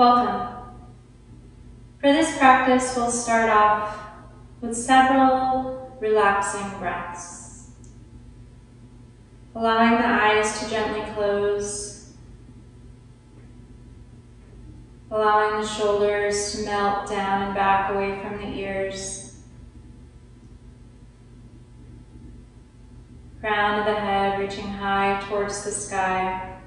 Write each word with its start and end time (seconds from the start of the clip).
Welcome. 0.00 0.56
For 2.00 2.10
this 2.10 2.38
practice, 2.38 2.96
we'll 2.96 3.10
start 3.10 3.50
off 3.50 3.98
with 4.62 4.74
several 4.74 5.94
relaxing 6.00 6.78
breaths. 6.78 7.68
Allowing 9.54 10.00
the 10.00 10.06
eyes 10.06 10.58
to 10.58 10.70
gently 10.70 11.02
close. 11.12 12.14
Allowing 15.10 15.60
the 15.60 15.68
shoulders 15.68 16.52
to 16.52 16.64
melt 16.64 17.06
down 17.06 17.42
and 17.42 17.54
back 17.54 17.92
away 17.92 18.22
from 18.22 18.38
the 18.38 18.58
ears. 18.58 19.36
Crown 23.40 23.80
of 23.80 23.84
the 23.84 24.00
head 24.00 24.38
reaching 24.38 24.64
high 24.64 25.22
towards 25.28 25.62
the 25.62 25.70
sky. 25.70 26.59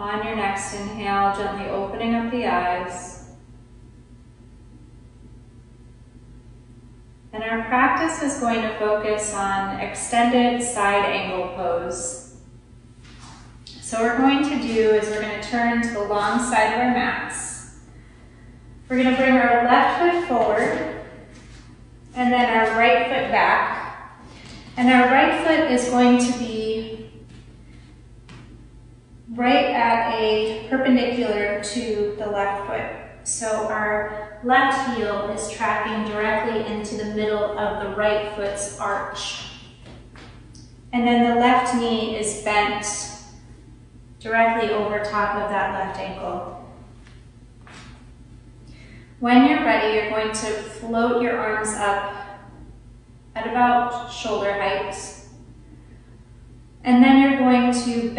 On 0.00 0.24
your 0.24 0.34
next 0.34 0.72
inhale, 0.72 1.36
gently 1.36 1.68
opening 1.68 2.14
up 2.14 2.30
the 2.30 2.46
eyes. 2.46 3.28
And 7.34 7.44
our 7.44 7.64
practice 7.64 8.22
is 8.22 8.40
going 8.40 8.62
to 8.62 8.78
focus 8.78 9.34
on 9.34 9.78
extended 9.78 10.62
side 10.62 11.04
angle 11.04 11.48
pose. 11.48 12.38
So 13.66 14.02
what 14.02 14.18
we're 14.18 14.18
going 14.18 14.42
to 14.44 14.66
do 14.66 14.88
is 14.94 15.06
we're 15.10 15.20
going 15.20 15.38
to 15.38 15.46
turn 15.46 15.82
to 15.82 15.92
the 15.92 16.04
long 16.04 16.38
side 16.38 16.72
of 16.72 16.78
our 16.78 16.94
mats. 16.94 17.80
We're 18.88 19.02
going 19.02 19.14
to 19.14 19.20
bring 19.20 19.36
our 19.36 19.64
left 19.64 20.00
foot 20.00 20.28
forward 20.28 21.04
and 22.14 22.32
then 22.32 22.48
our 22.56 22.74
right 22.78 23.04
foot 23.04 23.30
back. 23.30 24.18
And 24.78 24.88
our 24.88 25.10
right 25.10 25.46
foot 25.46 25.70
is 25.70 25.90
going 25.90 26.24
to 26.24 26.38
be 26.38 26.49
right 29.34 29.66
at 29.66 30.12
a 30.14 30.66
perpendicular 30.68 31.62
to 31.62 32.16
the 32.18 32.26
left 32.26 32.66
foot. 32.66 33.28
So 33.28 33.68
our 33.68 34.40
left 34.42 34.96
heel 34.96 35.30
is 35.30 35.50
tracking 35.50 36.10
directly 36.12 36.66
into 36.66 36.96
the 36.96 37.14
middle 37.14 37.56
of 37.58 37.82
the 37.82 37.94
right 37.94 38.34
foot's 38.34 38.78
arch. 38.80 39.44
And 40.92 41.06
then 41.06 41.28
the 41.28 41.40
left 41.40 41.76
knee 41.76 42.16
is 42.16 42.42
bent 42.42 42.86
directly 44.18 44.70
over 44.70 44.98
top 45.04 45.36
of 45.36 45.48
that 45.50 45.74
left 45.74 46.00
ankle. 46.00 46.56
When 49.20 49.46
you're 49.46 49.64
ready, 49.64 49.94
you're 49.94 50.10
going 50.10 50.32
to 50.32 50.46
float 50.62 51.22
your 51.22 51.38
arms 51.38 51.68
up 51.68 52.16
at 53.36 53.46
about 53.46 54.12
shoulder 54.12 54.52
height 54.52 54.94
and 56.82 57.04
then 57.04 57.20
you're 57.20 57.38
going 57.38 57.72
to 57.84 58.09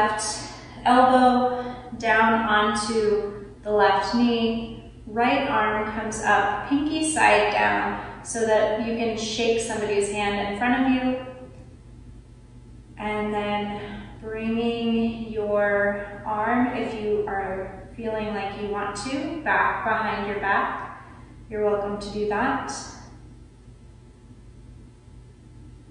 left 0.00 0.54
elbow 0.84 1.74
down 1.98 2.32
onto 2.48 3.44
the 3.62 3.70
left 3.70 4.14
knee. 4.14 4.92
Right 5.06 5.48
arm 5.48 5.90
comes 5.92 6.22
up, 6.22 6.68
pinky 6.68 7.10
side 7.10 7.52
down, 7.52 8.24
so 8.24 8.46
that 8.46 8.86
you 8.86 8.96
can 8.96 9.18
shake 9.18 9.60
somebody's 9.60 10.10
hand 10.10 10.52
in 10.52 10.58
front 10.58 10.86
of 10.86 10.92
you. 10.92 11.26
And 12.96 13.34
then 13.34 14.02
bringing 14.22 15.32
your 15.32 16.22
arm, 16.24 16.76
if 16.76 17.02
you 17.02 17.24
are 17.26 17.88
feeling 17.96 18.28
like 18.28 18.60
you 18.60 18.68
want 18.68 18.96
to, 18.96 19.42
back 19.42 19.84
behind 19.84 20.28
your 20.28 20.38
back. 20.40 21.04
You're 21.50 21.64
welcome 21.64 21.98
to 21.98 22.10
do 22.12 22.28
that. 22.28 22.72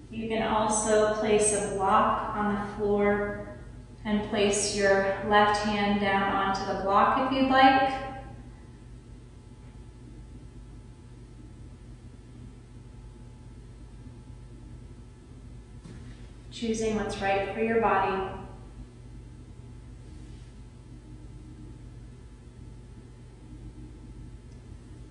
You 0.10 0.28
can 0.28 0.42
also 0.42 1.14
place 1.16 1.54
a 1.54 1.76
block 1.76 2.36
on 2.36 2.56
the 2.56 2.76
floor 2.76 3.49
and 4.10 4.28
place 4.30 4.76
your 4.76 5.16
left 5.28 5.64
hand 5.66 6.02
down 6.02 6.34
onto 6.34 6.66
the 6.66 6.82
block 6.82 7.32
if 7.32 7.38
you'd 7.38 7.52
like. 7.52 7.94
Choosing 16.52 16.96
what's 16.96 17.22
right 17.22 17.54
for 17.54 17.62
your 17.62 17.80
body. 17.82 18.32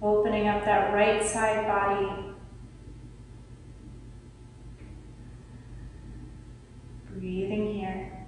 Opening 0.02 0.48
up 0.48 0.64
that 0.64 0.92
right 0.92 1.24
side 1.24 1.66
body 1.66 2.28
Breathing 7.18 7.74
here. 7.74 8.18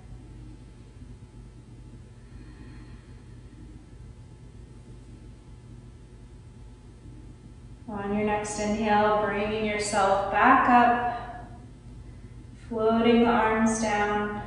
On 7.88 8.16
your 8.16 8.26
next 8.40 8.58
inhale, 8.58 9.22
bringing 9.22 9.66
yourself 9.66 10.32
back 10.32 10.66
up, 10.70 11.46
floating 12.70 13.24
the 13.24 13.28
arms 13.28 13.82
down, 13.82 14.40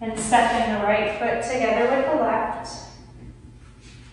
and 0.00 0.18
stepping 0.18 0.72
the 0.72 0.80
right 0.86 1.18
foot 1.18 1.42
together 1.52 1.94
with 1.94 2.06
the 2.06 2.16
left. 2.16 2.88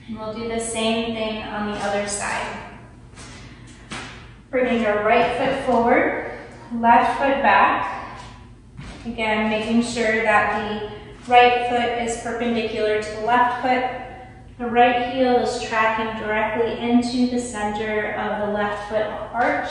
And 0.05 0.19
we'll 0.19 0.33
do 0.33 0.49
the 0.49 0.59
same 0.59 1.15
thing 1.15 1.43
on 1.43 1.71
the 1.71 1.77
other 1.77 2.09
side. 2.09 2.57
Bringing 4.51 4.81
your 4.81 5.05
right 5.05 5.37
foot 5.37 5.65
forward, 5.65 6.37
left 6.73 7.19
foot 7.19 7.41
back, 7.41 7.95
Again, 9.05 9.49
making 9.49 9.81
sure 9.81 10.23
that 10.23 10.81
the 10.81 11.31
right 11.31 11.69
foot 11.69 12.05
is 12.05 12.21
perpendicular 12.21 13.01
to 13.01 13.11
the 13.11 13.21
left 13.21 13.61
foot. 13.61 14.08
The 14.59 14.65
right 14.65 15.13
heel 15.13 15.37
is 15.37 15.63
tracking 15.63 16.21
directly 16.21 16.77
into 16.79 17.31
the 17.31 17.39
center 17.39 18.11
of 18.11 18.45
the 18.45 18.53
left 18.53 18.89
foot 18.89 19.05
arch. 19.33 19.69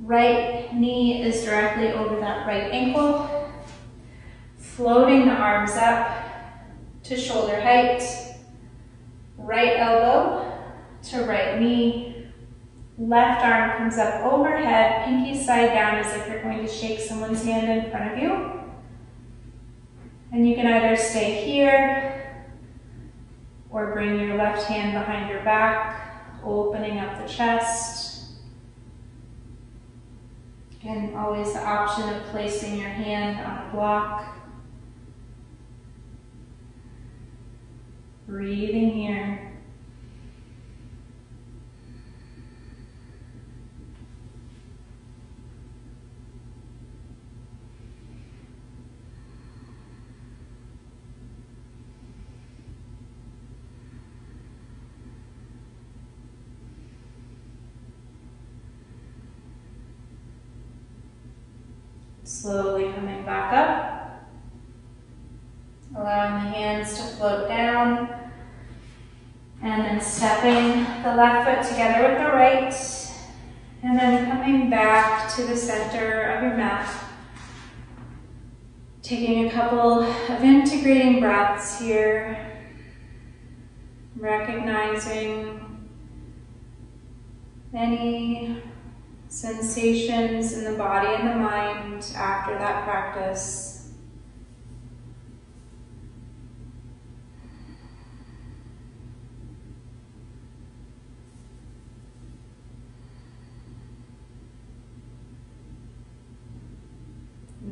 Right 0.00 0.74
knee 0.74 1.22
is 1.22 1.44
directly 1.44 1.92
over 1.92 2.18
that 2.18 2.48
right 2.48 2.72
ankle. 2.72 3.48
Floating 4.56 5.26
the 5.26 5.34
arms 5.34 5.70
up 5.76 6.16
to 7.04 7.16
shoulder 7.16 7.60
height. 7.60 8.02
Right 9.38 9.78
elbow 9.78 10.52
to 11.10 11.24
right 11.26 11.60
knee 11.60 12.10
Left 12.96 13.44
arm 13.44 13.78
comes 13.78 13.98
up 13.98 14.22
overhead, 14.22 15.04
pinky 15.04 15.36
side 15.44 15.74
down 15.74 15.96
as 15.96 16.14
if 16.14 16.28
you're 16.28 16.42
going 16.42 16.64
to 16.64 16.72
shake 16.72 17.00
someone's 17.00 17.44
hand 17.44 17.68
in 17.68 17.90
front 17.90 18.12
of 18.12 18.18
you. 18.18 18.60
And 20.32 20.48
you 20.48 20.54
can 20.54 20.66
either 20.68 20.96
stay 20.96 21.44
here 21.44 22.13
or 23.74 23.92
bring 23.92 24.20
your 24.20 24.36
left 24.36 24.62
hand 24.68 24.92
behind 24.92 25.28
your 25.28 25.42
back, 25.42 26.22
opening 26.44 26.98
up 26.98 27.20
the 27.20 27.30
chest. 27.30 28.26
And 30.84 31.16
always 31.16 31.52
the 31.52 31.60
option 31.60 32.08
of 32.08 32.22
placing 32.26 32.78
your 32.78 32.88
hand 32.88 33.44
on 33.44 33.66
a 33.66 33.72
block. 33.72 34.36
Breathing 38.28 38.90
here. 38.90 39.53
Slowly 62.24 62.90
coming 62.92 63.22
back 63.26 63.52
up. 63.52 64.30
Allowing 65.94 66.44
the 66.44 66.50
hands 66.50 66.96
to 66.96 67.02
float 67.16 67.48
down. 67.48 68.08
And 69.62 69.82
then 69.82 70.00
stepping 70.00 70.84
the 71.02 71.14
left 71.14 71.46
foot 71.46 71.70
together 71.70 72.08
with 72.08 72.18
the 72.18 72.32
right. 72.32 72.74
And 73.82 73.98
then 73.98 74.30
coming 74.30 74.70
back 74.70 75.34
to 75.36 75.44
the 75.44 75.56
center 75.56 76.22
of 76.32 76.42
your 76.42 76.56
mat. 76.56 76.90
Taking 79.02 79.46
a 79.46 79.50
couple 79.50 80.02
of 80.02 80.42
integrating 80.42 81.20
breaths 81.20 81.78
here. 81.78 82.38
Recognizing 84.16 85.60
any 87.74 88.62
sensations 89.34 90.52
in 90.52 90.62
the 90.62 90.78
body 90.78 91.08
and 91.08 91.28
the 91.28 91.34
mind 91.34 92.06
after 92.14 92.56
that 92.56 92.84
practice. 92.84 93.90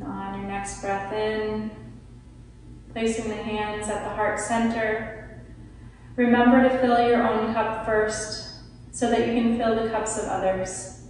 On 0.03 0.41
your 0.41 0.49
next 0.49 0.81
breath 0.81 1.13
in, 1.13 1.71
placing 2.91 3.29
the 3.29 3.35
hands 3.35 3.87
at 3.87 4.03
the 4.03 4.09
heart 4.09 4.37
center, 4.37 5.41
remember 6.17 6.61
to 6.61 6.77
fill 6.79 7.07
your 7.07 7.25
own 7.25 7.53
cup 7.53 7.85
first 7.85 8.63
so 8.91 9.09
that 9.09 9.25
you 9.25 9.33
can 9.33 9.57
fill 9.57 9.81
the 9.81 9.89
cups 9.89 10.17
of 10.17 10.25
others. 10.25 11.02